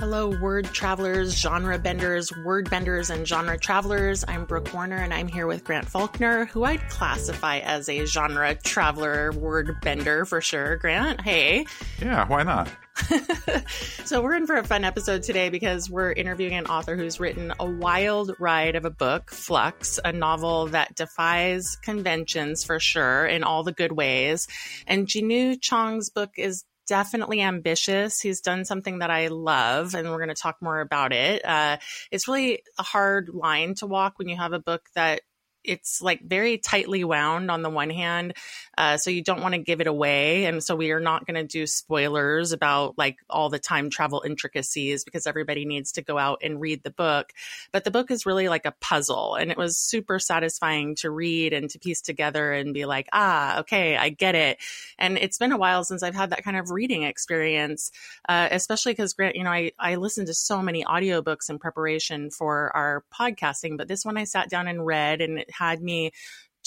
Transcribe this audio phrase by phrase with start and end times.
[0.00, 4.24] Hello, word travelers, genre benders, word benders, and genre travelers.
[4.28, 8.54] I'm Brooke Warner, and I'm here with Grant Faulkner, who I'd classify as a genre
[8.54, 10.76] traveler, word bender for sure.
[10.76, 11.66] Grant, hey.
[12.00, 12.70] Yeah, why not?
[14.04, 17.52] so, we're in for a fun episode today because we're interviewing an author who's written
[17.58, 23.42] a wild ride of a book, Flux, a novel that defies conventions for sure in
[23.42, 24.46] all the good ways.
[24.86, 28.20] And Jinwoo Chong's book is definitely ambitious.
[28.20, 31.44] He's done something that I love, and we're going to talk more about it.
[31.44, 31.76] Uh,
[32.10, 35.20] it's really a hard line to walk when you have a book that
[35.64, 38.34] it's like very tightly wound on the one hand
[38.78, 40.44] uh, so you don't want to give it away.
[40.44, 44.22] And so we are not going to do spoilers about like all the time travel
[44.24, 47.32] intricacies because everybody needs to go out and read the book.
[47.72, 51.52] But the book is really like a puzzle and it was super satisfying to read
[51.52, 54.58] and to piece together and be like ah okay i get it.
[54.96, 57.90] And it's been a while since i've had that kind of reading experience
[58.28, 62.30] uh, especially because grant you know I, I listened to so many audiobooks in preparation
[62.30, 66.12] for our podcasting but this one i sat down and read and it had me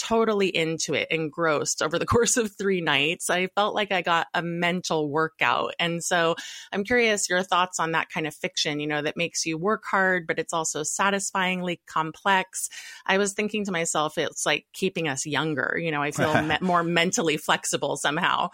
[0.02, 3.30] totally into it, engrossed over the course of three nights.
[3.30, 5.76] I felt like I got a mental workout.
[5.80, 6.36] And so
[6.72, 9.84] I'm curious your thoughts on that kind of fiction, you know, that makes you work
[9.86, 12.70] hard, but it's also satisfyingly complex.
[13.06, 15.78] I was thinking to myself, it's like keeping us younger.
[15.80, 18.50] You know, I feel me- more mentally flexible somehow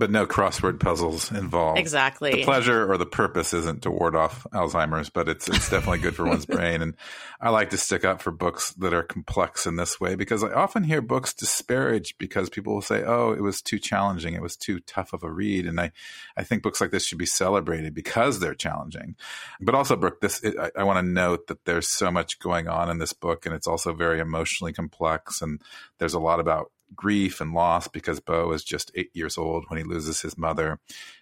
[0.00, 1.78] but no crossword puzzles involved.
[1.78, 2.32] Exactly.
[2.32, 6.16] The pleasure or the purpose isn't to ward off Alzheimer's, but it's it's definitely good
[6.16, 6.80] for one's brain.
[6.80, 6.96] And
[7.38, 10.52] I like to stick up for books that are complex in this way because I
[10.52, 14.56] often hear books disparaged because people will say, "Oh, it was too challenging, it was
[14.56, 15.92] too tough of a read." And I
[16.34, 19.16] I think books like this should be celebrated because they're challenging.
[19.60, 22.68] But also, Brooke, this it, I, I want to note that there's so much going
[22.68, 25.60] on in this book, and it's also very emotionally complex, and
[25.98, 29.78] there's a lot about grief and loss because Bo is just eight years old when
[29.78, 30.78] he loses his mother.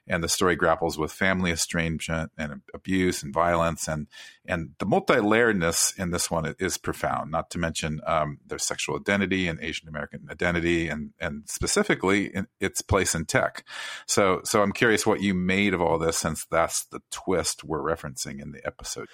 [0.07, 3.87] And the story grapples with family estrangement and abuse and violence.
[3.87, 4.07] And,
[4.47, 8.97] and the multi layeredness in this one is profound, not to mention um, their sexual
[8.97, 13.65] identity and Asian American identity, and, and specifically its place in tech.
[14.07, 17.83] So, so I'm curious what you made of all this since that's the twist we're
[17.83, 19.09] referencing in the episode.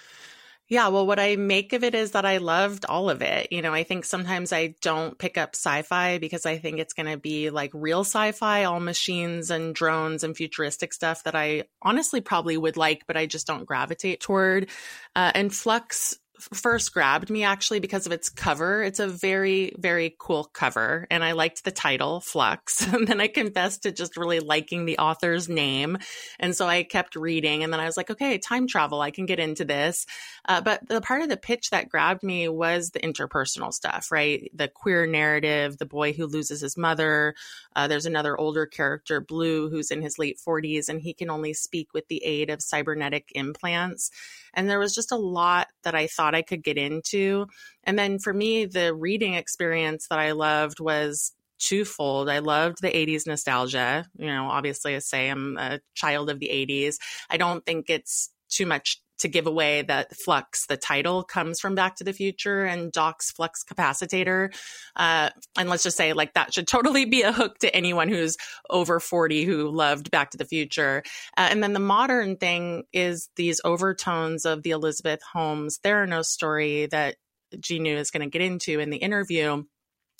[0.67, 3.51] Yeah, well, what I make of it is that I loved all of it.
[3.51, 6.93] You know, I think sometimes I don't pick up sci fi because I think it's
[6.93, 11.35] going to be like real sci fi, all machines and drones and futuristic stuff that
[11.35, 14.69] I honestly probably would like, but I just don't gravitate toward.
[15.15, 18.83] Uh, and Flux first grabbed me actually because of its cover.
[18.83, 21.07] It's a very, very cool cover.
[21.09, 22.85] And I liked the title, Flux.
[22.95, 25.97] And then I confessed to just really liking the author's name.
[26.39, 27.63] And so I kept reading.
[27.63, 30.05] And then I was like, okay, time travel, I can get into this.
[30.47, 34.49] Uh, but the part of the pitch that grabbed me was the interpersonal stuff, right?
[34.53, 37.35] The queer narrative, the boy who loses his mother.
[37.75, 41.53] Uh, there's another older character, Blue, who's in his late 40s, and he can only
[41.53, 44.11] speak with the aid of cybernetic implants.
[44.53, 47.47] And there was just a lot that I thought I could get into.
[47.83, 52.29] And then for me, the reading experience that I loved was twofold.
[52.29, 54.05] I loved the 80s nostalgia.
[54.17, 56.97] You know, obviously, I say I'm a child of the 80s.
[57.29, 61.75] I don't think it's too much to give away that flux the title comes from
[61.75, 64.53] back to the future and doc's flux capacitor
[64.95, 68.37] uh, and let's just say like that should totally be a hook to anyone who's
[68.69, 71.03] over 40 who loved back to the future.
[71.37, 76.87] Uh, and then the modern thing is these overtones of the elizabeth holmes theranos story
[76.87, 77.15] that
[77.55, 79.63] Jinwoo is going to get into in the interview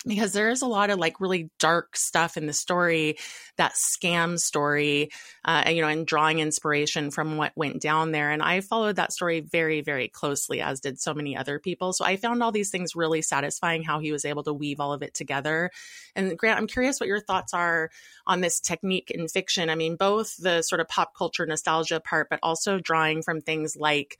[0.07, 3.17] because there is a lot of like really dark stuff in the story,
[3.57, 5.09] that scam story,
[5.43, 8.31] uh, you know, and drawing inspiration from what went down there.
[8.31, 11.93] And I followed that story very, very closely, as did so many other people.
[11.93, 14.93] So I found all these things really satisfying how he was able to weave all
[14.93, 15.71] of it together.
[16.15, 17.89] And Grant, I'm curious what your thoughts are
[18.27, 19.69] on this technique in fiction.
[19.69, 23.75] I mean, both the sort of pop culture nostalgia part, but also drawing from things
[23.75, 24.19] like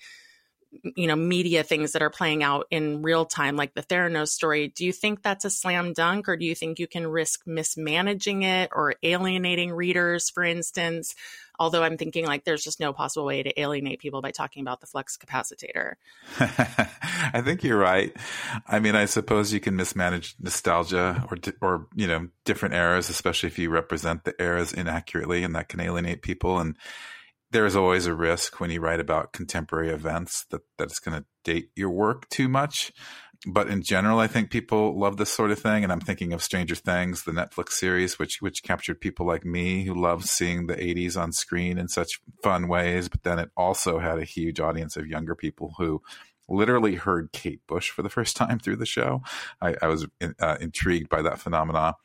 [0.96, 4.68] you know media things that are playing out in real time like the theranos story
[4.68, 8.44] do you think that's a slam dunk or do you think you can risk mismanaging
[8.44, 11.16] it or alienating readers for instance?
[11.57, 14.81] Although i'm thinking like there's just no possible way to alienate people by talking about
[14.81, 15.94] the flux capacitor.
[16.39, 18.16] I think you're right.
[18.68, 23.48] I mean i suppose you can mismanage nostalgia or or you know different eras especially
[23.48, 26.75] if you represent the eras inaccurately and that can alienate people and
[27.56, 31.25] there's always a risk when you write about contemporary events that, that it's going to
[31.46, 32.92] date your work too much.
[33.48, 35.81] But in general, I think people love this sort of thing.
[35.84, 39.86] And I'm thinking of Stranger Things, the Netflix series, which which captured people like me
[39.86, 43.07] who love seeing the 80s on screen in such fun ways.
[43.07, 46.02] But then it also had a huge audience of younger people who
[46.47, 49.21] literally heard Kate Bush for the first time through the show.
[49.62, 51.95] I, I was in, uh, intrigued by that phenomena.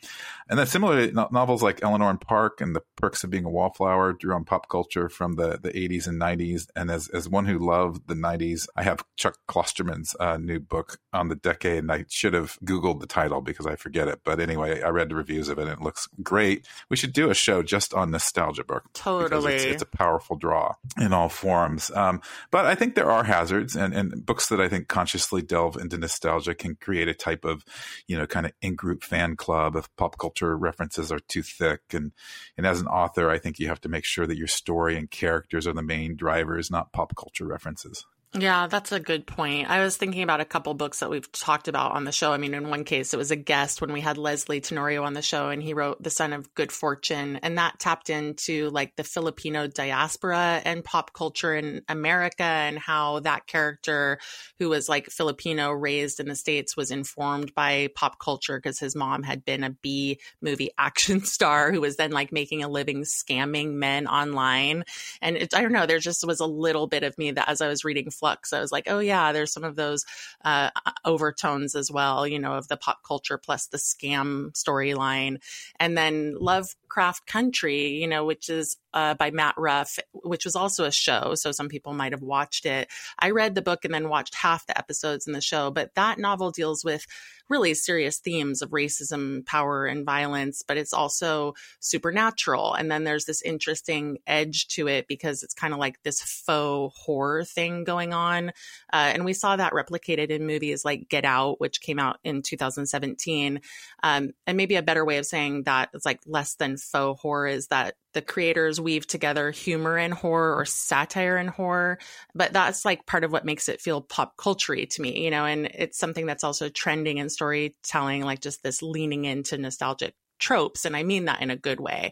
[0.49, 3.51] And then similarly, no- novels like Eleanor and Park and The Perks of Being a
[3.51, 6.67] Wallflower drew on pop culture from the, the 80s and 90s.
[6.75, 10.99] And as, as one who loved the 90s, I have Chuck Klosterman's uh, new book
[11.13, 14.21] on the decade, and I should have Googled the title because I forget it.
[14.25, 16.67] But anyway, I read the reviews of it and it looks great.
[16.89, 18.85] We should do a show just on nostalgia book.
[18.93, 19.55] Totally.
[19.55, 21.91] It's, it's, a powerful draw in all forms.
[21.93, 22.21] Um,
[22.51, 25.99] but I think there are hazards and, and books that I think consciously delve into
[25.99, 27.65] nostalgia can create a type of,
[28.07, 31.81] you know, kind of in-group fan club if pop culture references are too thick.
[31.93, 32.13] And,
[32.57, 35.11] and as an author, I think you have to make sure that your story and
[35.11, 38.07] characters are the main drivers, not pop culture references.
[38.33, 39.69] Yeah, that's a good point.
[39.69, 42.33] I was thinking about a couple books that we've talked about on the show.
[42.33, 45.15] I mean, in one case, it was a guest when we had Lysley Tenorio on
[45.15, 47.41] the show, and he wrote The Son of Good Fortune.
[47.43, 53.19] And that tapped into like the Filipino diaspora and pop culture in America and how
[53.19, 54.21] that character,
[54.61, 58.95] who was like Filipino raised in the States, was informed by pop culture because his
[58.95, 63.03] mom had been a B movie action star who was then like making a living
[63.03, 64.85] scamming men online.
[65.21, 67.61] And it, I don't know, there just was a little bit of me that as
[67.61, 68.53] I was reading flux.
[68.53, 70.05] I was like, oh yeah, there's some of those
[70.45, 70.71] uh,
[71.05, 75.39] overtones as well, you know, of the pop culture plus the scam storyline,
[75.79, 80.85] and then Lovecraft Country, you know, which is uh, by Matt Ruff, which was also
[80.85, 81.35] a show.
[81.35, 82.89] So some people might have watched it.
[83.19, 86.19] I read the book and then watched half the episodes in the show, but that
[86.19, 87.07] novel deals with
[87.49, 92.75] really serious themes of racism, power, and violence, but it's also supernatural.
[92.75, 96.97] And then there's this interesting edge to it because it's kind of like this faux
[96.97, 98.49] horror thing going on.
[98.93, 102.43] Uh, and we saw that replicated in movies like Get Out, which came out in
[102.43, 103.61] 2017.
[104.03, 107.47] Um, and maybe a better way of saying that it's like less than faux horror
[107.47, 111.99] is that the creators weave together humor and horror or satire and horror
[112.35, 115.45] but that's like part of what makes it feel pop culture to me you know
[115.45, 120.85] and it's something that's also trending in storytelling like just this leaning into nostalgic tropes
[120.85, 122.11] and i mean that in a good way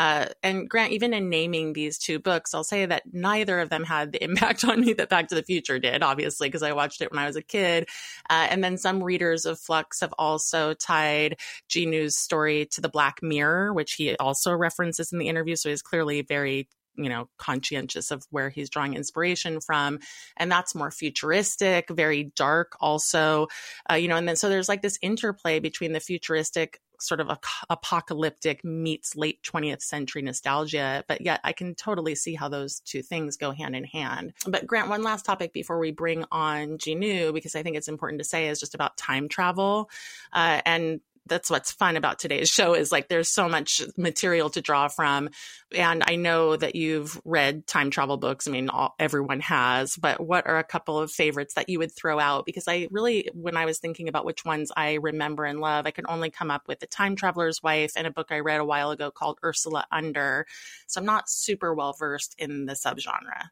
[0.00, 3.84] uh, and Grant, even in naming these two books, I'll say that neither of them
[3.84, 7.02] had the impact on me that Back to the Future did, obviously, because I watched
[7.02, 7.86] it when I was a kid.
[8.30, 11.36] Uh, and then some readers of Flux have also tied
[11.68, 15.54] Jinwoo's story to the Black Mirror, which he also references in the interview.
[15.54, 16.66] So he's clearly very
[16.96, 20.00] you know conscientious of where he's drawing inspiration from
[20.36, 23.46] and that's more futuristic very dark also
[23.88, 27.28] uh, you know and then so there's like this interplay between the futuristic sort of
[27.28, 27.38] a,
[27.68, 33.02] apocalyptic meets late 20th century nostalgia, but yet I can totally see how those two
[33.02, 34.32] things go hand in hand.
[34.46, 38.20] But Grant, one last topic before we bring on Jinwoo, because I think it's important
[38.20, 39.90] to say is just about time travel.
[40.32, 44.60] Uh, and that's what's fun about today's show is like there's so much material to
[44.60, 45.30] draw from.
[45.74, 48.48] And i know that you've read time travel books.
[48.48, 51.94] I mean all, everyone has but what are a couple of favorites that you would
[51.94, 52.46] throw out?
[52.46, 55.90] Because i really when i was thinking about which ones i remember and love i
[55.90, 58.64] can only come up with the time traveler's wife and a book i read a
[58.64, 60.46] while ago called ursula under.
[60.86, 63.50] So i'm not super well versed in the subgenre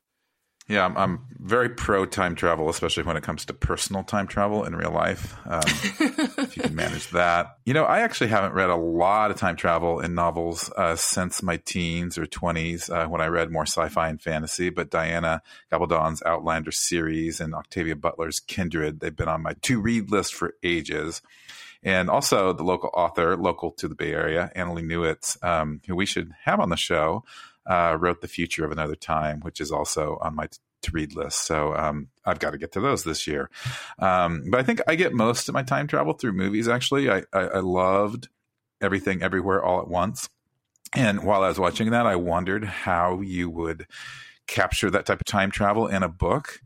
[0.68, 4.64] yeah, I'm, I'm, very pro time travel, especially when it comes to personal time travel
[4.64, 5.34] in real life.
[5.46, 7.56] Um, if you can manage that.
[7.64, 11.42] You know, I actually haven't read a lot of time travel in novels uh, since
[11.42, 14.68] my teens or 20s uh, when I read more sci fi and fantasy.
[14.68, 15.42] But Diana
[15.72, 20.54] Gabaldon's Outlander series and Octavia Butler's Kindred, they've been on my to read list for
[20.62, 21.22] ages.
[21.82, 26.04] And also the local author, local to the Bay Area, Annalee Newitz, um, who we
[26.04, 27.24] should have on the show
[27.68, 30.48] uh, wrote The Future of Another Time, which is also on my
[30.82, 31.44] to read list.
[31.46, 33.50] So um, I've got to get to those this year.
[33.98, 36.68] Um, but I think I get most of my time travel through movies.
[36.68, 38.28] Actually, I, I, I loved
[38.80, 40.28] everything, everywhere, all at once.
[40.94, 43.86] And while I was watching that, I wondered how you would
[44.48, 46.60] capture that type of time travel in a book.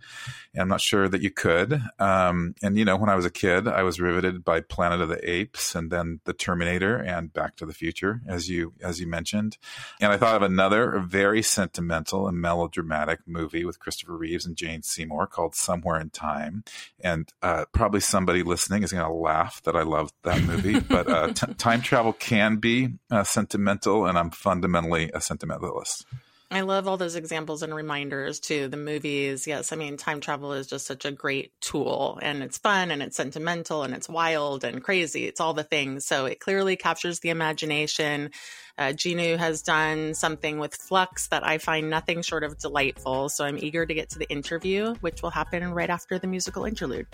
[0.55, 1.83] And I'm not sure that you could.
[1.99, 5.09] Um, and, you know, when I was a kid, I was riveted by Planet of
[5.09, 9.07] the Apes and then The Terminator and Back to the Future, as you, as you
[9.07, 9.59] mentioned.
[10.01, 14.83] And I thought of another very sentimental and melodramatic movie with Christopher Reeves and Jane
[14.83, 16.65] Seymour called Somewhere in Time.
[17.01, 20.81] And uh, probably somebody listening is going to laugh that I love that movie.
[20.89, 26.07] but uh, t- time travel can be uh, sentimental, and I'm fundamentally a sentimentalist.
[26.53, 28.69] I love all those examples and reminders too.
[28.69, 29.73] The movies, yes.
[29.73, 33.17] I mean, time travel is just such a great tool and it's fun and it's
[33.17, 35.25] sentimental and it's wild and crazy.
[35.25, 36.05] It's all the things.
[36.05, 38.33] So it clearly captures the imagination.
[38.77, 43.31] Uh, Jinwoo has done something with Flux that I find nothing short of delightful.
[43.31, 46.67] So I'm eager to get to the interview, which will happen right after the musical
[46.67, 47.07] interlude.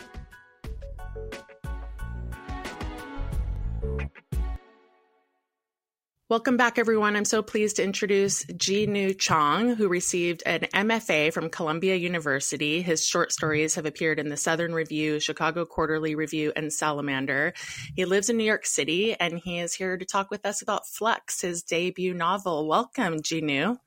[6.31, 7.17] Welcome back, everyone.
[7.17, 12.83] I'm so pleased to introduce Jinwoo Chong, who received an MFA from Columbia University.
[12.83, 17.55] His short stories have appeared in the Southern Review, Chicago Quarterly Review, and Salamander.
[17.97, 20.87] He lives in New York City, and he is here to talk with us about
[20.87, 22.69] Flux, his debut novel.
[22.69, 23.79] Welcome, Jinwoo.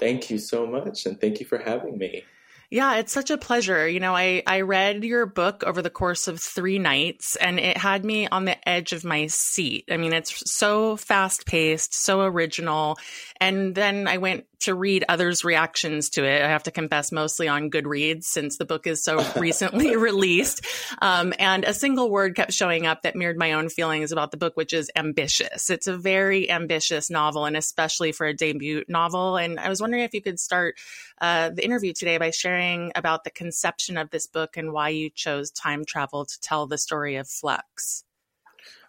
[0.00, 2.24] Thank you so much, and thank you for having me.
[2.70, 3.88] Yeah, it's such a pleasure.
[3.88, 7.76] You know, I, I read your book over the course of three nights and it
[7.76, 9.84] had me on the edge of my seat.
[9.90, 12.98] I mean, it's so fast paced, so original.
[13.40, 16.42] And then I went to read others' reactions to it.
[16.42, 20.64] I have to confess, mostly on Goodreads since the book is so recently released.
[21.00, 24.36] Um, and a single word kept showing up that mirrored my own feelings about the
[24.36, 25.70] book, which is ambitious.
[25.70, 29.36] It's a very ambitious novel, and especially for a debut novel.
[29.36, 30.76] And I was wondering if you could start
[31.20, 35.10] uh, the interview today by sharing about the conception of this book and why you
[35.10, 38.04] chose time travel to tell the story of Flux.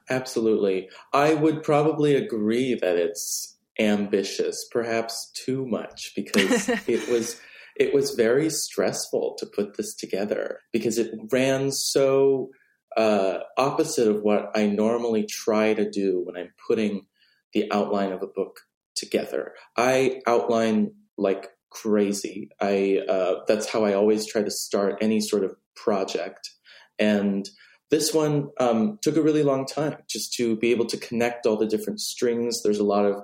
[0.09, 0.89] Absolutely.
[1.13, 7.39] I would probably agree that it's ambitious, perhaps too much, because it was
[7.75, 12.49] it was very stressful to put this together because it ran so
[12.95, 17.05] uh, opposite of what I normally try to do when I'm putting
[17.53, 18.61] the outline of a book
[18.95, 19.53] together.
[19.77, 22.49] I outline like crazy.
[22.59, 26.49] I uh, that's how I always try to start any sort of project,
[26.97, 27.47] and
[27.89, 31.57] this one um, took a really long time just to be able to connect all
[31.57, 32.61] the different strings.
[32.63, 33.21] There's a lot of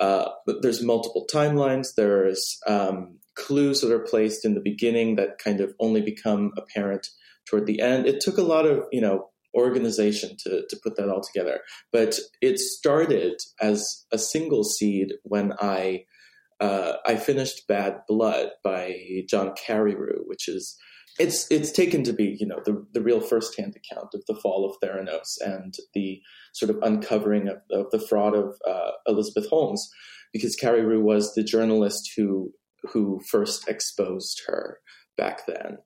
[0.00, 0.30] uh,
[0.62, 1.94] there's multiple timelines.
[1.96, 7.08] There's um, clues that are placed in the beginning that kind of only become apparent
[7.48, 8.06] toward the end.
[8.06, 11.60] It took a lot of you know organization to to put that all together,
[11.92, 16.04] but it started as a single seed when I
[16.62, 18.94] uh, I finished Bad Blood by
[19.28, 20.78] John Carreyrou, which is
[21.18, 24.64] it's it's taken to be you know the the real firsthand account of the fall
[24.64, 26.20] of Theranos and the
[26.52, 29.90] sort of uncovering of, of the fraud of uh, Elizabeth Holmes,
[30.32, 32.52] because Carreyrou was the journalist who
[32.92, 34.78] who first exposed her
[35.16, 35.78] back then.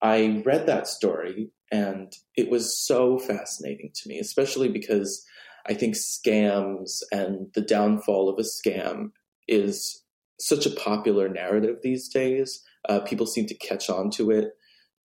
[0.00, 5.24] I read that story and it was so fascinating to me, especially because
[5.66, 9.10] I think scams and the downfall of a scam
[9.48, 10.03] is
[10.38, 12.62] such a popular narrative these days.
[12.88, 14.52] Uh, people seem to catch on to it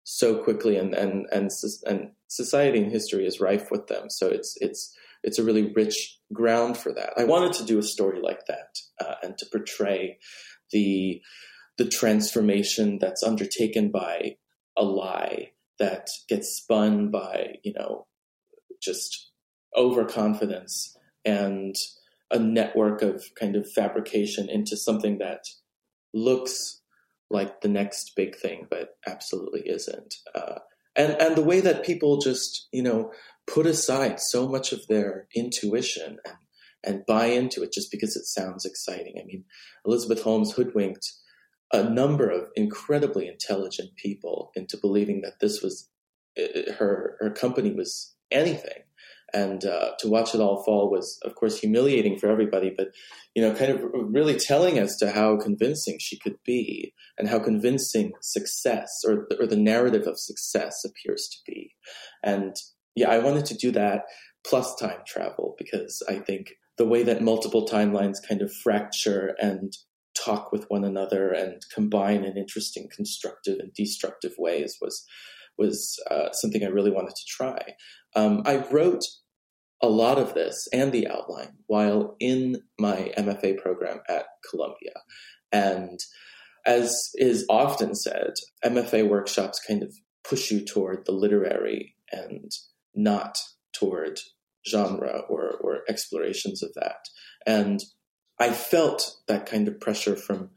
[0.04, 1.50] so quickly, and and and
[1.86, 4.10] and society and history is rife with them.
[4.10, 7.12] So it's it's it's a really rich ground for that.
[7.16, 10.18] I wanted to do a story like that uh, and to portray
[10.72, 11.20] the
[11.76, 14.36] the transformation that's undertaken by
[14.76, 18.06] a lie that gets spun by you know
[18.82, 19.30] just
[19.76, 21.74] overconfidence and
[22.30, 25.44] a network of kind of fabrication into something that
[26.12, 26.80] looks
[27.30, 30.14] like the next big thing, but absolutely isn't.
[30.34, 30.58] Uh,
[30.96, 33.12] and and the way that people just you know
[33.46, 36.36] put aside so much of their intuition and
[36.84, 39.14] and buy into it just because it sounds exciting.
[39.20, 39.44] I mean,
[39.84, 41.12] Elizabeth Holmes hoodwinked
[41.72, 45.88] a number of incredibly intelligent people into believing that this was
[46.78, 48.82] her her company was anything
[49.32, 52.88] and uh, to watch it all fall was of course humiliating for everybody but
[53.34, 57.38] you know kind of really telling as to how convincing she could be and how
[57.38, 61.74] convincing success or, or the narrative of success appears to be.
[62.22, 62.56] And
[62.98, 64.02] yeah i wanted to do that
[64.46, 69.72] plus time travel because i think the way that multiple timelines kind of fracture and
[70.16, 75.04] talk with one another and combine in interesting constructive and destructive ways was
[75.58, 77.74] was uh, something I really wanted to try.
[78.14, 79.04] Um, I wrote
[79.82, 85.02] a lot of this and the outline while in my MFA program at Columbia.
[85.52, 86.00] And
[86.66, 88.34] as is often said,
[88.64, 89.94] MFA workshops kind of
[90.28, 92.50] push you toward the literary and
[92.94, 93.38] not
[93.72, 94.20] toward
[94.68, 97.08] genre or, or explorations of that.
[97.46, 97.80] And
[98.38, 100.50] I felt that kind of pressure from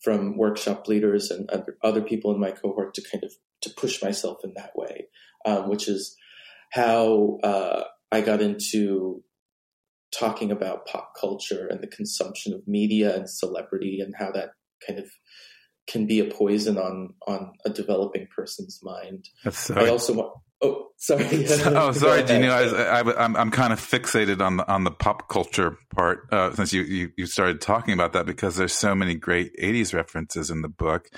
[0.00, 1.50] from workshop leaders and
[1.82, 5.06] other people in my cohort to kind of to push myself in that way,
[5.44, 6.16] um, which is
[6.70, 9.22] how uh, I got into
[10.16, 14.50] talking about pop culture and the consumption of media and celebrity and how that
[14.86, 15.06] kind of
[15.88, 19.28] can be a poison on on a developing person's mind.
[19.44, 20.32] That's I also want.
[20.60, 21.24] Oh, sorry.
[21.50, 22.50] oh, sorry, Jinwoo.
[22.50, 26.54] I, I, I'm I'm kind of fixated on the on the pop culture part uh,
[26.54, 30.50] since you, you you started talking about that because there's so many great '80s references
[30.50, 31.08] in the book,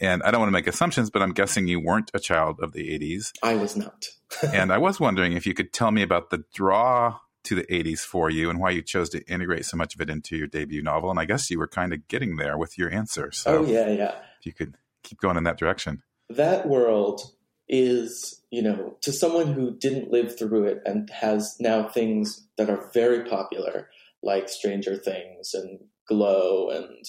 [0.00, 2.72] and I don't want to make assumptions, but I'm guessing you weren't a child of
[2.72, 3.32] the 80s.
[3.42, 4.06] I was not.
[4.52, 8.00] and I was wondering if you could tell me about the draw to the 80s
[8.00, 10.82] for you and why you chose to integrate so much of it into your debut
[10.82, 11.10] novel.
[11.10, 13.30] And I guess you were kind of getting there with your answer.
[13.30, 14.14] So oh, yeah, yeah.
[14.40, 16.02] If you could keep going in that direction.
[16.28, 17.22] That world
[17.68, 22.68] is, you know, to someone who didn't live through it and has now things that
[22.68, 23.88] are very popular
[24.22, 27.06] like Stranger Things and Glow and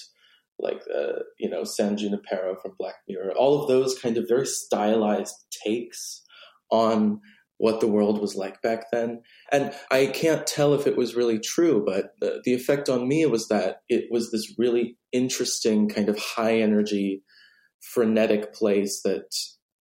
[0.59, 4.45] like uh, you know San Junipero from Black Mirror, all of those kind of very
[4.45, 5.35] stylized
[5.65, 6.23] takes
[6.71, 7.21] on
[7.59, 9.21] what the world was like back then.
[9.51, 13.25] And I can't tell if it was really true, but the, the effect on me
[13.25, 17.23] was that it was this really interesting kind of high energy,
[17.81, 19.35] frenetic place that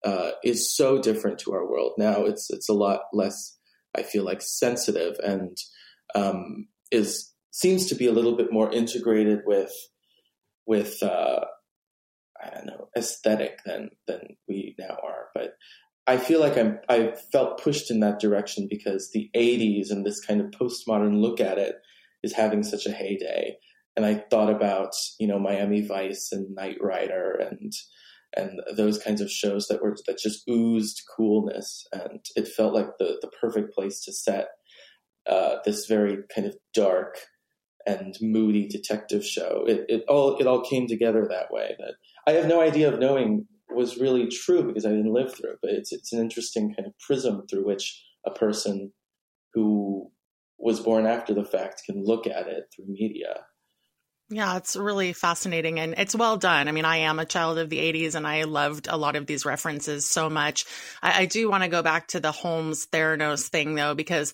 [0.04, 2.24] uh, is so different to our world now.
[2.24, 3.56] It's it's a lot less,
[3.94, 5.56] I feel like, sensitive and
[6.14, 9.72] um, is seems to be a little bit more integrated with
[10.66, 11.44] with uh,
[12.42, 15.28] I don't know aesthetic than than we now are.
[15.34, 15.54] But
[16.06, 20.20] I feel like I'm I felt pushed in that direction because the '80s and this
[20.20, 21.76] kind of postmodern look at it
[22.22, 23.56] is having such a heyday.
[23.96, 27.72] And I thought about you know Miami Vice and Knight Rider and
[28.36, 32.98] and those kinds of shows that were that just oozed coolness, and it felt like
[32.98, 34.48] the the perfect place to set
[35.28, 37.18] uh, this very kind of dark
[37.86, 39.64] and moody detective show.
[39.66, 41.76] It, it all it all came together that way.
[41.78, 41.94] That
[42.26, 45.58] I have no idea of knowing was really true because I didn't live through it.
[45.62, 48.92] But it's it's an interesting kind of prism through which a person
[49.54, 50.10] who
[50.58, 53.44] was born after the fact can look at it through media.
[54.28, 56.66] Yeah, it's really fascinating and it's well done.
[56.66, 59.26] I mean, I am a child of the 80s and I loved a lot of
[59.26, 60.64] these references so much.
[61.00, 64.32] I, I do want to go back to the Holmes Theranos thing though, because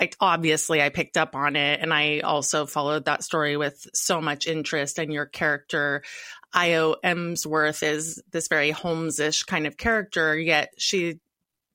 [0.00, 4.20] I, obviously I picked up on it and I also followed that story with so
[4.20, 6.02] much interest and your character
[6.52, 11.20] Io Emsworth is this very Holmes-ish kind of character yet she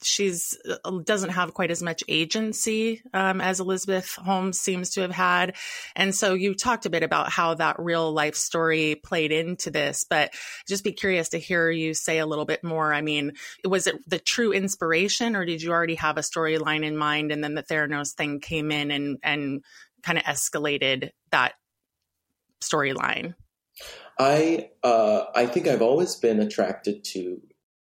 [0.03, 5.12] she's uh, doesn't have quite as much agency um, as Elizabeth Holmes seems to have
[5.12, 5.56] had.
[5.96, 10.06] And so you talked a bit about how that real life story played into this,
[10.10, 10.34] but
[10.68, 12.94] just be curious to hear you say a little bit more.
[12.94, 13.34] I mean,
[13.65, 17.44] was it the true inspiration or did you already have a storyline in mind and
[17.44, 19.63] then the Theranos thing came in and, and
[20.03, 21.53] kind of escalated that
[22.62, 23.36] storyline?
[24.18, 27.41] I uh, I think I've always been attracted to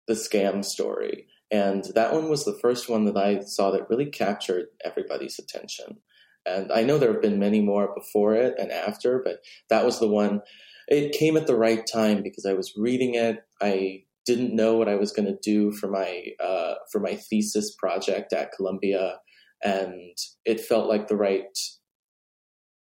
[0.08, 4.06] the scam story and that one was the first one that I saw that really
[4.06, 5.98] captured everybody's attention.
[6.46, 9.40] And I know there have been many more before it and after, but
[9.70, 10.42] that was the one.
[10.88, 13.44] It came at the right time because I was reading it.
[13.62, 17.76] I didn't know what I was going to do for my uh, for my thesis
[17.76, 19.20] project at Columbia,
[19.64, 21.58] and it felt like the right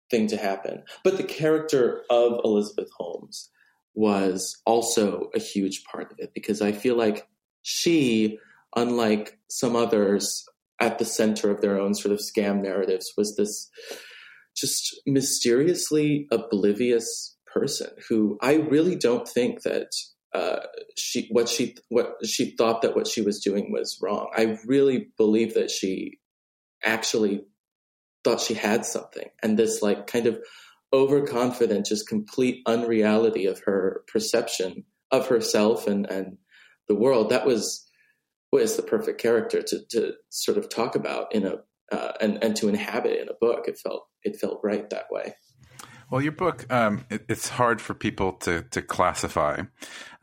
[0.10, 0.84] thing to happen.
[1.04, 3.50] But the character of Elizabeth Holmes
[3.94, 7.28] was also a huge part of it because I feel like
[7.63, 8.39] she
[8.78, 10.46] unlike some others
[10.80, 13.70] at the center of their own sort of scam narratives, was this
[14.56, 19.90] just mysteriously oblivious person who I really don't think that
[20.34, 20.60] uh,
[20.96, 24.30] she what she what she thought that what she was doing was wrong.
[24.36, 26.20] I really believe that she
[26.84, 27.46] actually
[28.24, 30.40] thought she had something, and this like kind of
[30.94, 36.38] overconfident, just complete unreality of her perception of herself and and
[36.88, 37.30] the world.
[37.30, 37.87] That was
[38.52, 41.58] was the perfect character to to sort of talk about in a
[41.92, 43.68] uh, and and to inhabit in a book.
[43.68, 45.36] It felt it felt right that way.
[46.10, 49.64] Well, your book, um, it, it's hard for people to to classify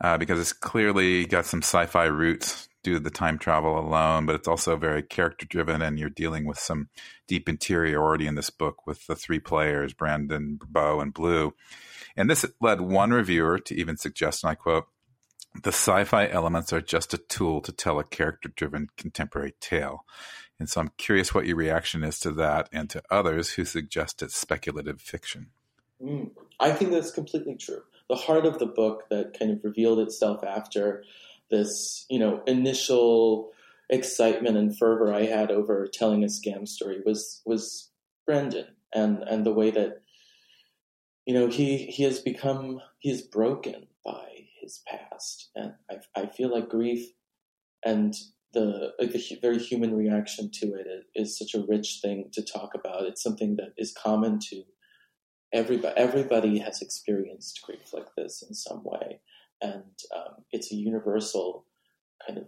[0.01, 4.35] uh, because it's clearly got some sci-fi roots due to the time travel alone, but
[4.35, 6.89] it's also very character driven, and you're dealing with some
[7.27, 11.53] deep interiority in this book with the three players, Brandon, Bo, and Blue.
[12.15, 14.85] And this led one reviewer to even suggest, and I quote,
[15.63, 20.05] the sci-fi elements are just a tool to tell a character-driven contemporary tale.
[20.59, 24.21] And so I'm curious what your reaction is to that and to others who suggest
[24.21, 25.47] it's speculative fiction.
[26.01, 27.81] Mm, I think that's completely true.
[28.09, 31.03] The heart of the book that kind of revealed itself after
[31.49, 33.51] this, you know, initial
[33.89, 37.89] excitement and fervor I had over telling a scam story was was
[38.25, 40.01] Brandon and and the way that
[41.25, 44.34] you know he he has become he's broken by
[44.65, 47.07] his past, and I, I feel like grief
[47.85, 48.13] and
[48.53, 52.71] the like the very human reaction to it is such a rich thing to talk
[52.73, 53.05] about.
[53.05, 54.63] It's something that is common to
[55.53, 55.93] everybody.
[55.95, 59.19] Everybody has experienced grief like this in some way,
[59.61, 61.65] and um, it's a universal
[62.25, 62.45] kind of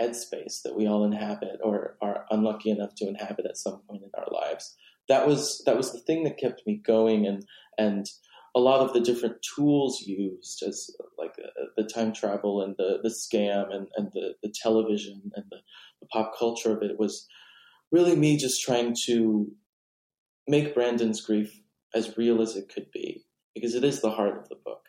[0.00, 4.10] headspace that we all inhabit or are unlucky enough to inhabit at some point in
[4.18, 4.74] our lives.
[5.08, 7.44] That was that was the thing that kept me going, and
[7.78, 8.06] and
[8.54, 12.98] a lot of the different tools used as like uh, the time travel and the,
[13.02, 15.58] the scam and, and the, the television and the,
[16.00, 17.26] the pop culture of it was
[17.90, 19.50] really me just trying to
[20.46, 21.60] make Brandon's grief
[21.94, 24.82] as real as it could be because it is the heart of the book.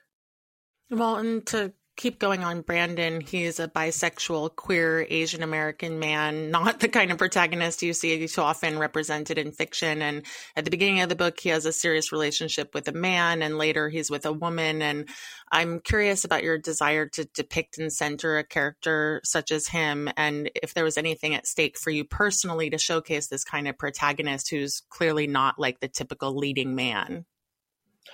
[0.89, 6.79] Well, and to keep going on Brandon, he's a bisexual, queer, Asian American man, not
[6.79, 10.01] the kind of protagonist you see so often represented in fiction.
[10.01, 10.25] And
[10.55, 13.57] at the beginning of the book, he has a serious relationship with a man, and
[13.57, 14.81] later he's with a woman.
[14.81, 15.07] And
[15.51, 20.49] I'm curious about your desire to depict and center a character such as him, and
[20.55, 24.49] if there was anything at stake for you personally to showcase this kind of protagonist
[24.49, 27.25] who's clearly not like the typical leading man.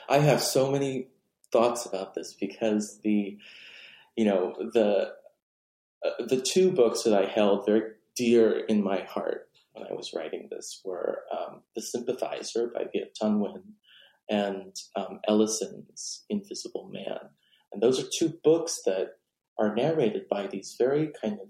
[0.07, 1.07] I have so many
[1.51, 3.37] thoughts about this because the
[4.19, 5.13] you know the
[6.05, 10.11] uh, the two books that I held very dear in my heart when I was
[10.13, 13.63] writing this were um, The Sympathizer by Viet Thanh Nguyen
[14.29, 17.29] and um, Ellison's Invisible Man.
[17.71, 19.11] And those are two books that
[19.57, 21.47] are narrated by these very kind of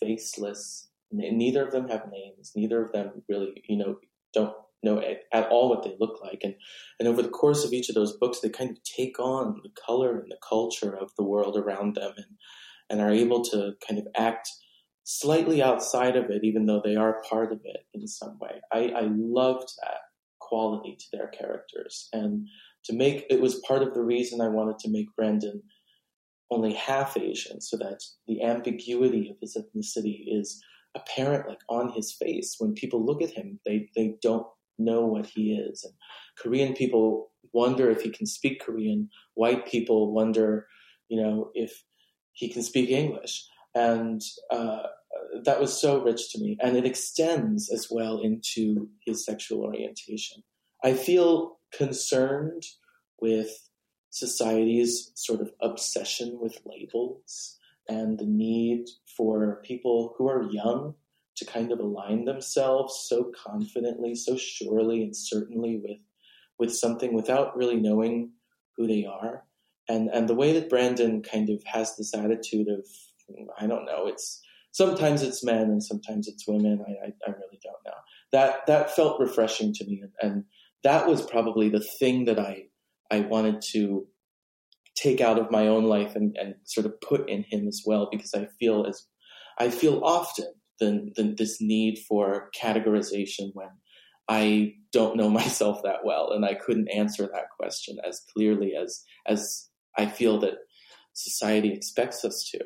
[0.00, 3.96] faceless, neither of them have names, neither of them really, you know,
[4.32, 5.00] don't know
[5.32, 6.40] at, all what they look like.
[6.42, 6.54] And,
[6.98, 9.70] and over the course of each of those books, they kind of take on the
[9.86, 12.26] color and the culture of the world around them and,
[12.90, 14.48] and are able to kind of act
[15.04, 18.60] slightly outside of it, even though they are part of it in some way.
[18.72, 20.00] I, I loved that
[20.40, 22.08] quality to their characters.
[22.12, 22.46] And
[22.84, 25.62] to make it was part of the reason I wanted to make Brandon
[26.50, 30.62] only half Asian, so that the ambiguity of his ethnicity is
[30.94, 32.54] apparent like on his face.
[32.58, 34.46] When people look at him, they, they don't
[34.78, 35.84] know what he is.
[35.84, 35.94] And
[36.38, 39.08] Korean people wonder if he can speak Korean.
[39.34, 40.66] White people wonder,
[41.08, 41.82] you know, if
[42.32, 43.46] he can speak English.
[43.74, 44.82] And uh,
[45.44, 46.56] that was so rich to me.
[46.60, 50.42] And it extends as well into his sexual orientation.
[50.84, 52.64] I feel concerned
[53.20, 53.68] with
[54.10, 57.58] society's sort of obsession with labels
[57.88, 58.86] and the need
[59.16, 60.94] for people who are young
[61.36, 65.98] to kind of align themselves so confidently, so surely and certainly with
[66.58, 68.30] with something without really knowing
[68.76, 69.44] who they are.
[69.88, 72.86] And and the way that Brandon kind of has this attitude of
[73.58, 76.84] I don't know, it's sometimes it's men and sometimes it's women.
[76.86, 77.98] I, I, I really don't know.
[78.32, 80.44] That that felt refreshing to me and, and
[80.84, 82.64] that was probably the thing that I
[83.10, 84.06] I wanted to
[84.96, 88.08] take out of my own life and, and sort of put in him as well
[88.10, 89.06] because I feel as
[89.58, 93.68] I feel often than, this need for categorization when
[94.28, 99.02] I don't know myself that well and I couldn't answer that question as clearly as
[99.26, 100.58] as I feel that
[101.14, 102.60] society expects us to.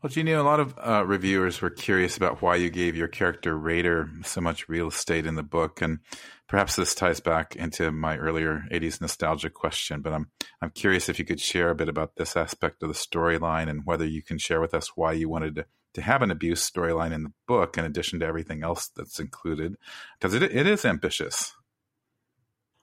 [0.00, 3.58] Well, Jinwoo, a lot of uh, reviewers were curious about why you gave your character
[3.58, 5.98] Raider so much real estate in the book, and
[6.46, 10.00] perhaps this ties back into my earlier '80s nostalgia question.
[10.00, 10.30] But I'm
[10.62, 13.84] I'm curious if you could share a bit about this aspect of the storyline and
[13.84, 15.66] whether you can share with us why you wanted to
[15.98, 19.76] to have an abuse storyline in the book in addition to everything else that's included
[20.18, 21.54] because it, it is ambitious.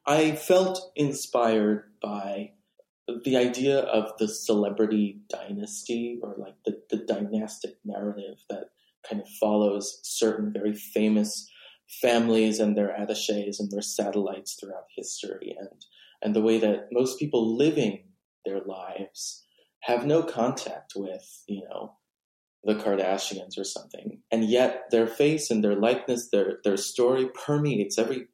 [0.06, 2.52] I felt inspired by
[3.24, 8.66] the idea of the celebrity dynasty or like the, the dynastic narrative that
[9.08, 11.50] kind of follows certain very famous
[12.02, 15.56] families and their attaches and their satellites throughout history.
[15.58, 15.86] And
[16.22, 18.06] and the way that most people living
[18.46, 19.44] their lives
[19.82, 21.98] have no contact with you know
[22.66, 27.98] the Kardashians or something, and yet their face and their likeness, their their story permeates
[27.98, 28.28] every.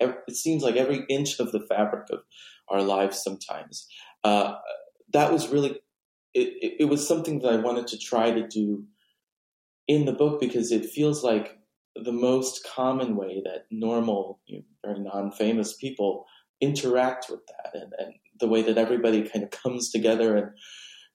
[0.00, 2.20] every it seems like every inch of the fabric of
[2.68, 3.22] our lives.
[3.22, 3.86] Sometimes
[4.24, 4.54] uh,
[5.12, 5.80] that was really
[6.32, 8.84] it, it, it was something that I wanted to try to do
[9.86, 11.58] in the book because it feels like
[11.94, 16.24] the most common way that normal, you know, very non-famous people
[16.60, 20.48] interact with that, and, and the way that everybody kind of comes together and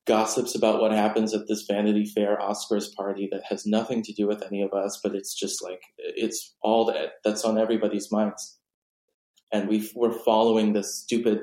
[0.09, 4.27] gossips about what happens at this Vanity Fair Oscars party that has nothing to do
[4.27, 8.57] with any of us, but it's just like it's all that that's on everybody's minds.
[9.53, 11.41] And we we're following this stupid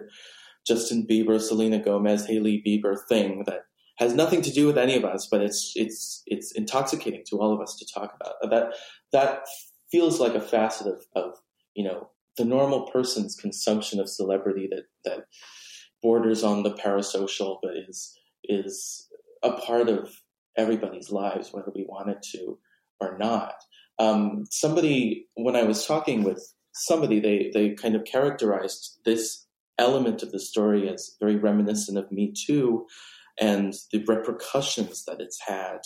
[0.67, 3.61] Justin Bieber, Selena Gomez, Hailey Bieber thing that
[3.99, 7.55] has nothing to do with any of us, but it's it's it's intoxicating to all
[7.55, 8.35] of us to talk about.
[8.51, 8.75] That
[9.13, 9.45] that
[9.93, 11.39] feels like a facet of, of
[11.77, 15.27] you know the normal person's consumption of celebrity that that
[16.03, 19.09] borders on the parasocial, but is is
[19.43, 20.11] a part of
[20.57, 22.59] everybody's lives, whether we want it to
[23.01, 23.55] or not.
[23.99, 29.47] Um, somebody, when I was talking with somebody, they they kind of characterized this
[29.79, 32.87] element of the story as very reminiscent of Me Too,
[33.41, 35.81] and the repercussions that it's had.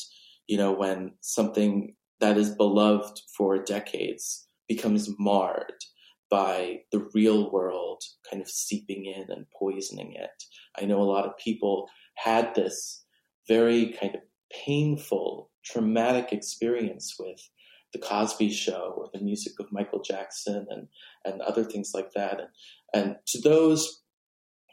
[0.47, 5.85] You know, when something that is beloved for decades becomes marred
[6.31, 10.45] by the real world kind of seeping in and poisoning it.
[10.81, 11.89] I know a lot of people
[12.25, 13.05] had this
[13.49, 14.21] very kind of
[14.65, 17.49] painful, traumatic experience with
[17.93, 20.89] the Cosby Show or the music of Michael Jackson and
[21.25, 22.41] and other things like that.
[22.41, 22.49] And
[22.93, 24.03] and to those,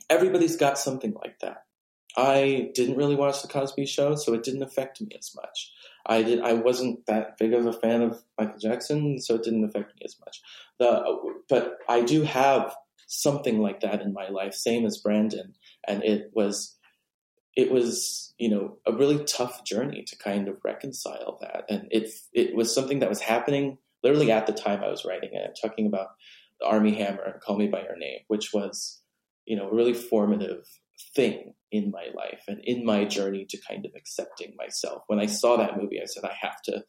[0.10, 1.64] everybody's got something like that.
[2.16, 5.72] I didn't really watch the Cosby Show, so it didn't affect me as much.
[6.06, 6.42] I did.
[6.42, 10.02] I wasn't that big of a fan of Michael Jackson, so it didn't affect me
[10.04, 10.42] as much.
[10.80, 12.76] The but I do have
[13.08, 15.54] something like that in my life, same as Brandon,
[15.88, 16.77] and it was
[17.58, 22.10] it was you know a really tough journey to kind of reconcile that, and it
[22.32, 25.60] it was something that was happening literally at the time I was writing it.
[25.62, 26.10] Talking about
[26.62, 29.02] the Armie Hammer and Call Me by Your Name, which was
[29.46, 30.64] you know a really formative
[31.16, 35.02] thing in my life and in my journey to kind of accepting myself.
[35.08, 36.84] When I saw that movie, I said, I have to.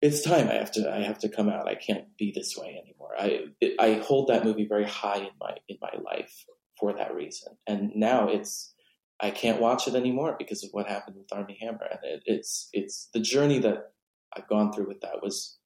[0.00, 0.48] It's time.
[0.48, 0.90] I have to.
[0.90, 1.68] I have to come out.
[1.68, 3.14] I can't be this way anymore.
[3.18, 3.46] I
[3.80, 6.44] I hold that movie very high in my in my life
[6.78, 7.52] for that reason.
[7.66, 8.74] And now it's
[9.22, 11.86] I can't watch it anymore because of what happened with Armie Hammer.
[11.90, 13.92] And it, it's it's the journey that
[14.34, 15.58] I've gone through with that was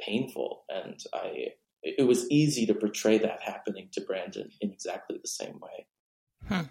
[0.00, 1.48] painful, and I
[1.82, 5.86] it was easy to portray that happening to Brandon in exactly the same way.
[6.48, 6.62] Hmm.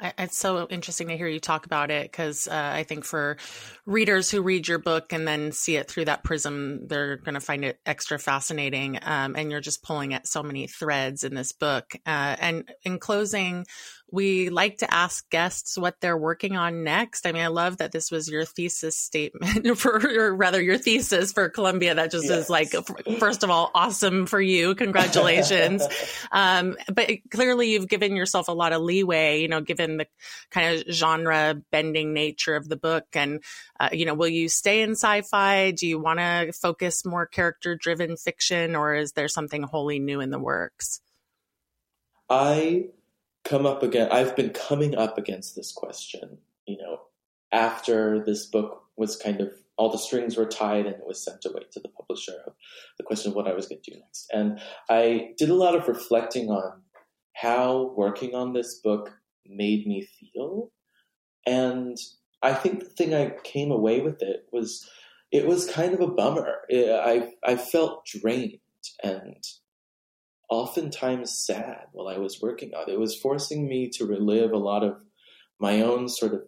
[0.00, 3.36] I, it's so interesting to hear you talk about it because uh, I think for
[3.86, 7.40] readers who read your book and then see it through that prism, they're going to
[7.40, 8.98] find it extra fascinating.
[9.02, 11.92] Um, and you're just pulling at so many threads in this book.
[12.04, 13.66] Uh, and in closing,
[14.10, 17.26] we like to ask guests what they're working on next.
[17.26, 21.32] I mean, I love that this was your thesis statement for, or rather your thesis
[21.32, 21.94] for Columbia.
[21.94, 22.44] That just yes.
[22.44, 22.72] is like,
[23.18, 24.74] first of all, awesome for you.
[24.74, 25.82] Congratulations.
[26.32, 30.06] um, but clearly you've given yourself a lot of leeway, you know, given the
[30.50, 33.06] kind of genre bending nature of the book.
[33.14, 33.42] And,
[33.80, 35.72] uh, you know, will you stay in sci-fi?
[35.72, 40.20] Do you want to focus more character driven fiction or is there something wholly new
[40.20, 41.00] in the works?
[42.30, 42.86] I
[43.44, 44.08] come up again.
[44.10, 47.00] I've been coming up against this question, you know,
[47.52, 51.44] after this book was kind of all the strings were tied and it was sent
[51.44, 52.54] away to the publisher of
[52.96, 54.30] the question of what I was going to do next.
[54.32, 56.82] And I did a lot of reflecting on
[57.34, 59.12] how working on this book
[59.46, 60.70] made me feel.
[61.46, 61.98] And
[62.42, 64.88] I think the thing I came away with it was
[65.32, 66.58] it was kind of a bummer.
[66.70, 68.60] I I felt drained
[69.02, 69.44] and
[70.54, 72.94] oftentimes sad while I was working on it.
[72.94, 75.02] It was forcing me to relive a lot of
[75.60, 76.42] my own sort of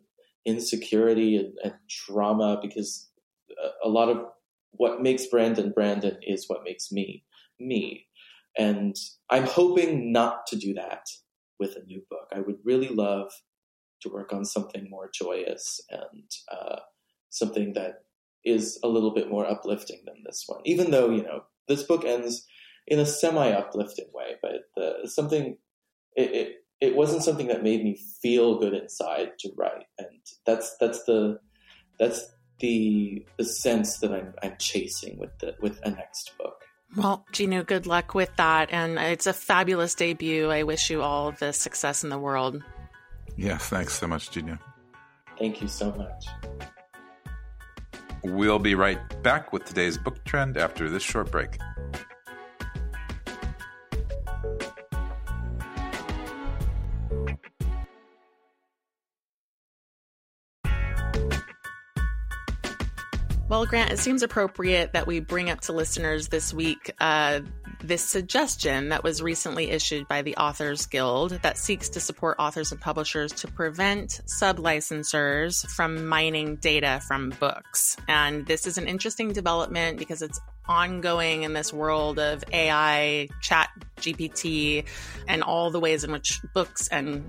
[0.44, 3.10] insecurity and, and trauma because
[3.50, 4.24] a, a lot of
[4.70, 7.24] what makes Brandon Brandon is what makes me
[7.58, 8.06] me.
[8.58, 8.96] And
[9.28, 11.06] I'm hoping not to do that
[11.58, 12.28] with a new book.
[12.32, 13.30] I would really love
[14.02, 16.80] to work on something more joyous and uh,
[17.30, 18.04] something that
[18.44, 20.60] is a little bit more uplifting than this one.
[20.64, 22.46] Even though, you know, this book ends
[22.86, 25.56] in a semi uplifting way, but the, something
[26.16, 30.08] it, it it wasn't something that made me feel good inside to write, and
[30.44, 31.38] that's that's the
[31.98, 36.64] that's the the sense that I'm I'm chasing with the with a next book.
[36.96, 40.50] Well, Jinwoo, good luck with that, and it's a fabulous debut.
[40.50, 42.62] I wish you all the success in the world.
[43.36, 44.58] Yeah, thanks so much, Jinwoo.
[45.38, 46.26] Thank you so much.
[48.22, 51.58] We'll be right back with today's book trend after this short break.
[63.48, 67.40] Well, Grant, it seems appropriate that we bring up to listeners this week uh,
[67.80, 72.72] this suggestion that was recently issued by the Authors Guild that seeks to support authors
[72.72, 77.96] and publishers to prevent sublicensors from mining data from books.
[78.08, 83.70] And this is an interesting development because it's ongoing in this world of AI, chat
[83.98, 84.84] GPT,
[85.28, 87.24] and all the ways in which books and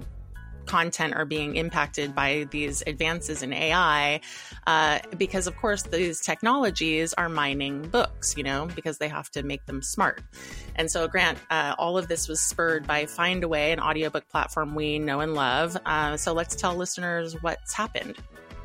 [0.67, 4.21] content are being impacted by these advances in AI,
[4.67, 9.43] uh, because of course these technologies are mining books, you know, because they have to
[9.43, 10.21] make them smart.
[10.75, 14.99] And so, Grant, uh, all of this was spurred by Findaway, an audiobook platform we
[14.99, 15.77] know and love.
[15.85, 18.17] Uh, so let's tell listeners what's happened.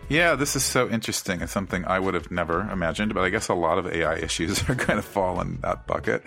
[0.09, 1.41] Yeah, this is so interesting.
[1.41, 4.61] It's something I would have never imagined, but I guess a lot of AI issues
[4.69, 6.23] are kind of fall in that bucket.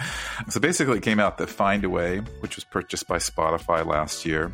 [0.50, 4.54] So basically, it came out that Findaway, which was purchased by Spotify last year,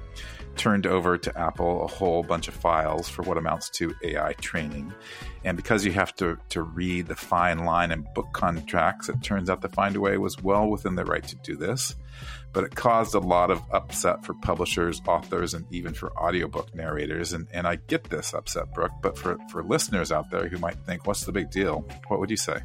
[0.61, 4.93] turned over to Apple a whole bunch of files for what amounts to AI training.
[5.43, 9.49] And because you have to, to read the fine line in book contracts, it turns
[9.49, 11.95] out the Findaway was well within their right to do this.
[12.53, 17.33] But it caused a lot of upset for publishers, authors, and even for audiobook narrators.
[17.33, 20.77] And, and I get this upset, Brooke, but for, for listeners out there who might
[20.85, 21.87] think, what's the big deal?
[22.07, 22.59] What would you say?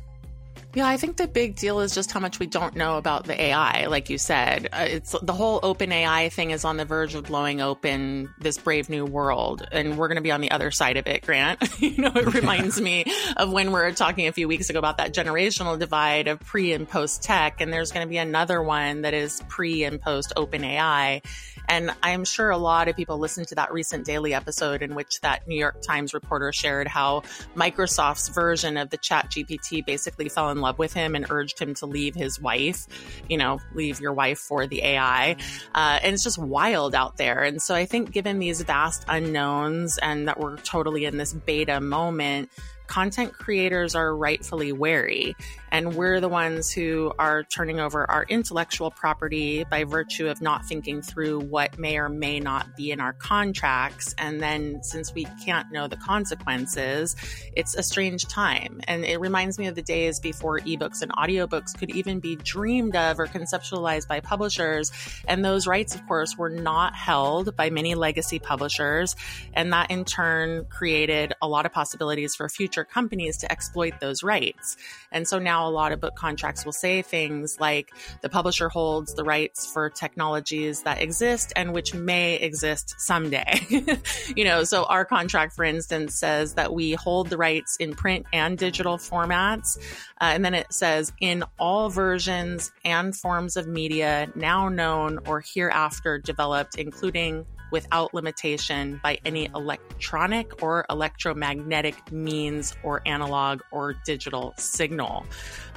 [0.77, 3.41] Yeah, I think the big deal is just how much we don't know about the
[3.45, 3.87] AI.
[3.87, 7.25] Like you said, uh, it's the whole open AI thing is on the verge of
[7.25, 10.99] blowing open this brave new world, and we're going to be on the other side
[10.99, 11.25] of it.
[11.25, 13.07] Grant, you know, it reminds me
[13.39, 16.75] of when we were talking a few weeks ago about that generational divide of pre
[16.75, 20.35] and post tech, and there's going to be another one that is pre and post
[20.37, 21.23] open AI,
[21.69, 25.21] And I'm sure a lot of people listened to that recent daily episode in which
[25.21, 27.23] that New York Times reporter shared how
[27.55, 31.75] Microsoft's version of the Chat GPT basically fell in love with him and urged him
[31.75, 32.87] to leave his wife,
[33.29, 35.37] you know, leave your wife for the AI.
[35.75, 37.43] Uh, and it's just wild out there.
[37.43, 41.81] And so I think given these vast unknowns and that we're totally in this beta
[41.81, 42.51] moment,
[42.87, 45.35] content creators are rightfully wary.
[45.71, 50.65] And we're the ones who are turning over our intellectual property by virtue of not
[50.65, 54.15] thinking through what may or may not be in our contracts.
[54.17, 57.17] And then since we can't know the consequences,
[57.55, 58.81] it's a strange time.
[58.87, 62.97] And it reminds me of the days before ebooks and audiobooks could even be dreamed
[62.97, 64.93] of or conceptualized by publishers.
[65.27, 69.17] And those rights, of course, were not held by many legacy publishers.
[69.53, 74.23] And that in turn created a lot of possibilities for future companies to exploit those
[74.23, 74.77] rights.
[75.13, 77.91] And so now a lot of book contracts will say things like
[78.23, 83.61] the publisher holds the rights for technologies that exist and which may exist someday.
[84.37, 88.27] you know, so our contract, for instance, says that we hold the rights in print
[88.33, 89.79] and digital formats.
[90.21, 95.41] Uh, and then it says in all versions and forms of media now known or
[95.41, 104.55] hereafter developed, including without limitation by any electronic or electromagnetic means or analog or digital
[104.57, 105.27] signal.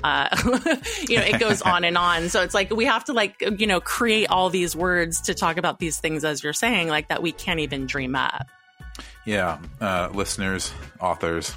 [0.03, 0.29] Uh,
[1.07, 2.29] you know, it goes on and on.
[2.29, 5.57] So it's like we have to like, you know, create all these words to talk
[5.57, 8.47] about these things as you're saying, like that we can't even dream up.
[9.25, 9.59] Yeah.
[9.79, 11.53] Uh, listeners, authors,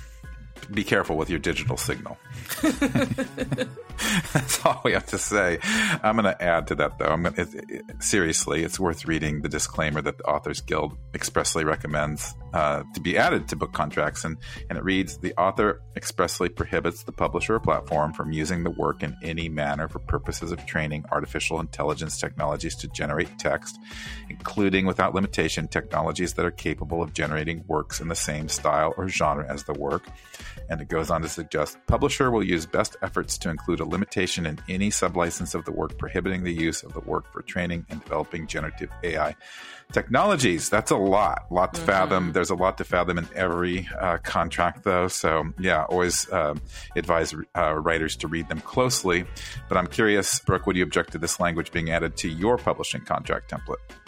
[0.70, 2.18] be careful with your digital signal.
[4.32, 5.58] That's all we have to say.
[6.02, 7.06] I'm going to add to that, though.
[7.06, 11.64] I'm going it, it, seriously, it's worth reading the disclaimer that the Authors Guild expressly
[11.64, 14.36] recommends uh, to be added to book contracts, and
[14.68, 19.02] and it reads: the author expressly prohibits the publisher or platform from using the work
[19.02, 23.78] in any manner for purposes of training artificial intelligence technologies to generate text,
[24.28, 29.08] including without limitation technologies that are capable of generating works in the same style or
[29.08, 30.06] genre as the work.
[30.68, 34.46] And it goes on to suggest publisher will use best efforts to include a limitation
[34.46, 38.02] in any sublicense of the work prohibiting the use of the work for training and
[38.02, 39.34] developing generative AI
[39.92, 40.68] technologies.
[40.68, 41.90] That's a lot, a lot to mm-hmm.
[41.90, 42.32] fathom.
[42.32, 45.08] There's a lot to fathom in every uh, contract, though.
[45.08, 46.54] So, yeah, always uh,
[46.96, 49.24] advise uh, writers to read them closely.
[49.68, 53.02] But I'm curious, Brooke, would you object to this language being added to your publishing
[53.02, 54.01] contract template?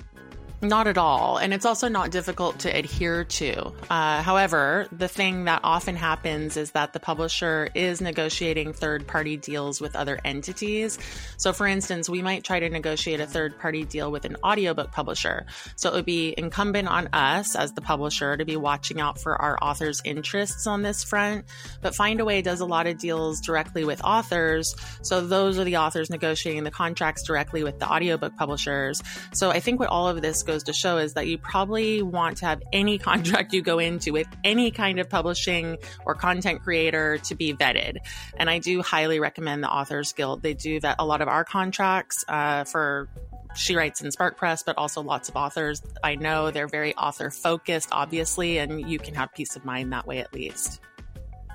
[0.64, 1.36] Not at all.
[1.36, 3.72] And it's also not difficult to adhere to.
[3.90, 9.36] Uh, however, the thing that often happens is that the publisher is negotiating third party
[9.36, 10.98] deals with other entities.
[11.36, 14.90] So, for instance, we might try to negotiate a third party deal with an audiobook
[14.90, 15.44] publisher.
[15.76, 19.40] So, it would be incumbent on us as the publisher to be watching out for
[19.40, 21.44] our authors' interests on this front.
[21.82, 24.74] But Findaway does a lot of deals directly with authors.
[25.02, 29.02] So, those are the authors negotiating the contracts directly with the audiobook publishers.
[29.34, 32.00] So, I think what all of this goes goes to show is that you probably
[32.00, 36.62] want to have any contract you go into with any kind of publishing or content
[36.62, 37.96] creator to be vetted.
[38.36, 40.42] And I do highly recommend the Authors Guild.
[40.42, 43.08] They do vet a lot of our contracts uh, for
[43.56, 45.80] she writes in Spark Press, but also lots of authors.
[46.02, 50.06] I know they're very author focused, obviously, and you can have peace of mind that
[50.06, 50.80] way at least.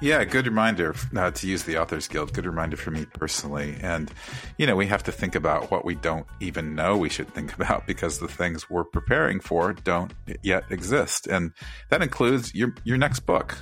[0.01, 2.31] Yeah, good reminder uh, to use the Authors Guild.
[2.31, 3.75] Good reminder for me personally.
[3.81, 4.09] And,
[4.57, 7.53] you know, we have to think about what we don't even know we should think
[7.59, 11.27] about because the things we're preparing for don't yet exist.
[11.27, 11.51] And
[11.89, 13.57] that includes your, your next book.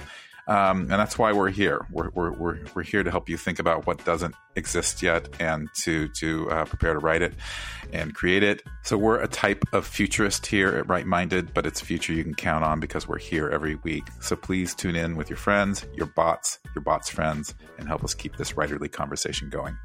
[0.48, 1.86] Um, and that's why we're here.
[1.92, 5.68] We're, we're, we're, we're, here to help you think about what doesn't exist yet and
[5.82, 7.34] to, to uh, prepare to write it
[7.92, 8.64] and create it.
[8.84, 12.34] So we're a type of futurist here at Write-minded, but it's a future you can
[12.34, 14.06] count on because we're here every week.
[14.22, 18.14] So please tune in with your friends, your bots, your bots' friends, and help us
[18.14, 19.78] keep this writerly conversation going.